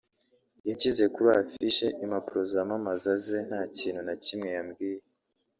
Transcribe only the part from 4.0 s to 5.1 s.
na kimwe yambwiye